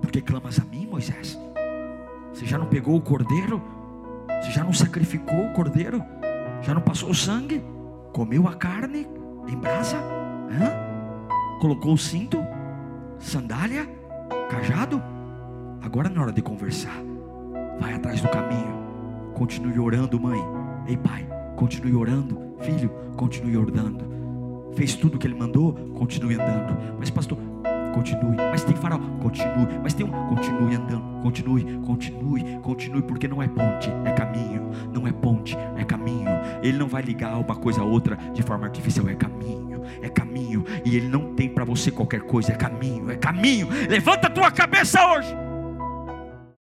[0.00, 1.36] Porque clamas a mim, Moisés?
[2.32, 3.60] Você já não pegou o cordeiro?
[4.40, 6.00] Você já não sacrificou o cordeiro?
[6.62, 7.64] Já não passou o sangue?
[8.12, 9.08] Comeu a carne
[9.48, 9.96] em brasa?
[9.96, 11.58] Hã?
[11.60, 12.38] Colocou o cinto?
[13.18, 13.84] Sandália?
[14.48, 15.02] Cajado?
[15.82, 17.02] Agora não é hora de conversar.
[17.80, 19.32] Vai atrás do caminho.
[19.34, 20.40] Continue orando, mãe.
[20.86, 21.26] Ei, pai,
[21.56, 22.54] continue orando.
[22.60, 24.04] Filho, continue orando.
[24.76, 26.76] Fez tudo o que ele mandou, continue andando.
[26.98, 27.38] Mas, pastor,
[27.94, 28.36] continue.
[28.36, 29.66] Mas tem farol, continue.
[29.82, 34.70] Mas tem um, continue andando, continue, continue, continue, porque não é ponte, é caminho.
[34.92, 36.28] Não é ponte, é caminho.
[36.62, 40.64] Ele não vai ligar uma coisa a outra de forma artificial, é caminho, é caminho.
[40.84, 43.68] E ele não tem para você qualquer coisa, é caminho, é caminho.
[43.88, 45.45] Levanta a tua cabeça hoje.